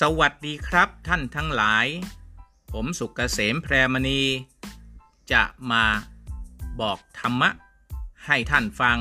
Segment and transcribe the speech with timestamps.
[0.00, 1.86] สวัสดีครับท่านทั้งหลาย
[2.72, 4.22] ผมสุกเกษมแพรมณี
[5.32, 5.84] จะมา
[6.80, 7.50] บอกธรรมะ
[8.26, 8.98] ให้ท่านฟัง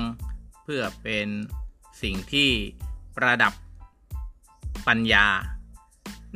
[0.64, 1.28] เพื่อเป็น
[2.02, 2.50] สิ่งที่
[3.16, 3.54] ประดับ
[4.88, 5.28] ปัญญา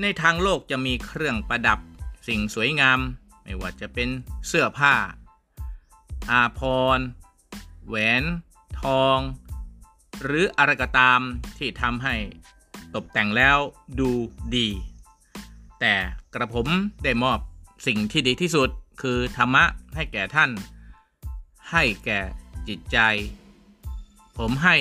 [0.02, 1.80] ในทางโลกจะมีเครื่องประดับ
[2.28, 3.00] สิ่งสวยงาม
[3.44, 4.10] ไม่ว่าจะเป็น
[4.48, 4.96] เสื้อผ้า
[6.32, 6.62] อาพ
[6.98, 7.06] รณ์
[7.88, 8.24] แหวน
[8.82, 9.20] ทอง
[10.24, 11.20] หรืออะไรก็ตาม
[11.58, 12.16] ที่ทำให้
[12.96, 13.58] ตกแต่งแล้ว
[14.00, 14.10] ดู
[14.56, 14.68] ดี
[15.80, 15.94] แต่
[16.34, 16.68] กระผม
[17.04, 17.40] ได้มอบ
[17.88, 18.70] สิ่งที่ดีที่สุด
[19.02, 19.64] คือธรรมะ
[19.96, 20.52] ให้แก่ท่าน
[21.72, 22.20] ให้แก่
[22.68, 22.98] จิตใจ
[24.38, 24.78] ผมให้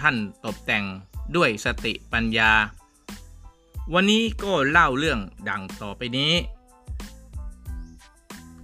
[0.00, 0.84] ท่านตกแต่ง
[1.36, 2.52] ด้วยสติปัญญา
[3.94, 6.32] วันนี้ก็เล่าเรื่องดังต่อไปนี้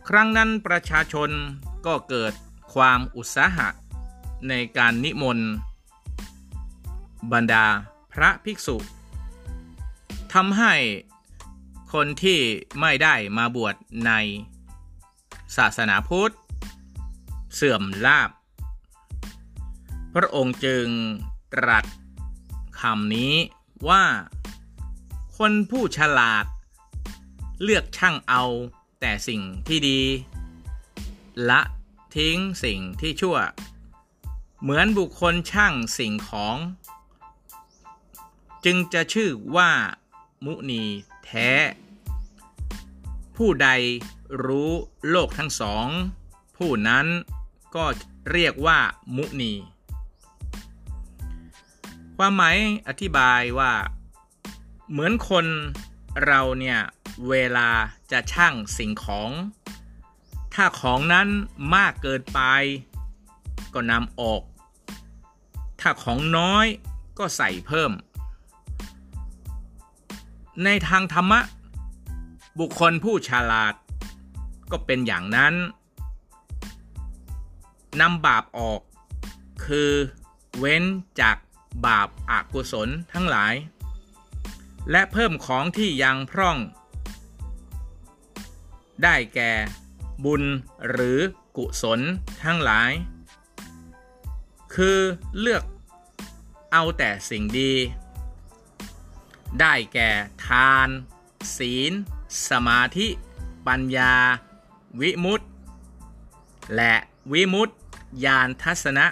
[0.08, 1.30] ครั้งนั้นประชาชน
[1.86, 2.32] ก็เกิด
[2.74, 3.68] ความอุตสาหะ
[4.48, 5.50] ในการนิมนต์
[7.32, 7.64] บรรดา
[8.12, 8.76] พระภิกษุ
[10.34, 10.74] ทำให้
[11.92, 12.40] คนที่
[12.80, 13.74] ไม่ได้มาบวช
[14.06, 14.12] ใน
[15.56, 16.34] ศาสนาพุทธ
[17.54, 18.30] เสื่อมลาบ
[20.14, 20.86] พระองค์จึง
[21.54, 21.84] ตรัส
[22.80, 23.34] คำนี้
[23.88, 24.04] ว่า
[25.36, 26.44] คนผู้ฉลาด
[27.62, 28.44] เลือกช่างเอา
[29.00, 30.00] แต่สิ่งที่ดี
[31.50, 31.60] ละ
[32.16, 33.36] ทิ้งสิ่งที่ชั่ว
[34.60, 36.56] เหมือนบุคคลช่างสิ่งของ
[38.64, 39.70] จึงจะชื่อว่า
[40.44, 40.82] มุนี
[41.24, 41.50] แท้
[43.36, 43.68] ผู้ใด
[44.44, 44.70] รู้
[45.10, 45.86] โลกทั้งสอง
[46.56, 47.06] ผู้นั้น
[47.74, 47.84] ก็
[48.32, 48.78] เรียกว่า
[49.16, 49.52] มุนี
[52.16, 52.56] ความหมาย
[52.88, 53.72] อธิบายว่า
[54.90, 55.46] เหมือนคน
[56.24, 56.80] เราเนี่ย
[57.28, 57.68] เวลา
[58.12, 59.30] จะช่างสิ่งของ
[60.54, 61.28] ถ้าของนั้น
[61.74, 62.40] มากเกินไป
[63.74, 64.42] ก็นำออก
[65.80, 66.66] ถ้าของน้อย
[67.18, 67.92] ก็ใส่เพิ่ม
[70.64, 71.40] ในทางธรรมะ
[72.60, 73.74] บุคคลผู้ฉลาด
[74.70, 75.54] ก็เป็นอย่างนั้น
[78.00, 78.80] นำบาปออก
[79.64, 79.90] คือ
[80.58, 80.84] เว้น
[81.20, 81.36] จาก
[81.86, 83.54] บาปอากุศลทั้งหลาย
[84.90, 86.58] และเพิ่มของที่ยังพร่อง
[89.02, 89.52] ได้แก่
[90.24, 90.42] บุญ
[90.90, 91.18] หรือ
[91.56, 92.00] กุศล
[92.44, 92.90] ทั้งหลาย
[94.74, 94.98] คือ
[95.40, 95.62] เลือก
[96.72, 97.72] เอาแต่สิ่งดี
[99.60, 100.10] ได้แก่
[100.46, 100.88] ทาน
[101.56, 101.92] ศีล
[102.48, 103.08] สมาธิ
[103.66, 104.14] ปัญญา
[105.00, 105.46] วิมุตติ
[106.76, 106.94] และ
[107.32, 107.74] วิมุตติ
[108.24, 109.06] ญาณทัศนะ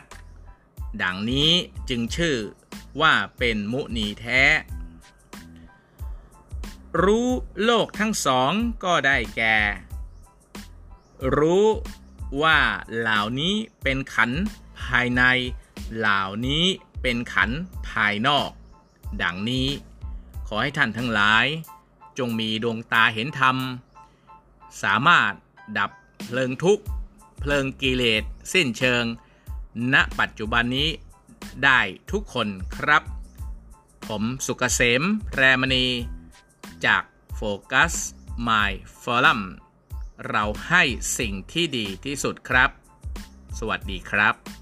[1.02, 1.52] ดังนี้
[1.88, 2.36] จึงชื่อ
[3.00, 4.42] ว่าเป็นมุนีแท้
[7.04, 7.28] รู้
[7.64, 8.52] โลกทั้งสอง
[8.84, 9.58] ก็ได้แก่
[11.38, 11.66] รู้
[12.42, 12.58] ว่า
[12.98, 14.30] เหล่านี้เป็นขัน
[14.82, 15.22] ภายใน
[15.96, 16.64] เหล่านี้
[17.02, 17.50] เป็นขัน
[17.88, 18.50] ภายนอก
[19.22, 19.68] ดังนี้
[20.52, 21.46] ขอให้ท่านทั้งหลาย
[22.18, 23.56] จงมีดวงตาเห็นธรรม
[24.82, 25.32] สามารถ
[25.78, 25.90] ดับ
[26.26, 26.84] เพลิงทุกข์
[27.40, 29.04] เพลิงกิเลสสิ้นเชิง
[29.92, 30.88] ณ ปัจจุบันนี้
[31.64, 31.80] ได้
[32.10, 33.02] ทุกคนครับ
[34.08, 35.86] ผมสุกเกษมแพรมณี
[36.86, 37.02] จาก
[37.36, 37.92] โฟกัส
[38.48, 38.70] My
[39.02, 39.40] Forum
[40.28, 40.82] เราให้
[41.18, 42.70] สิ่งที่ดีที่สุดครับ
[43.58, 44.59] สวัสดีครับ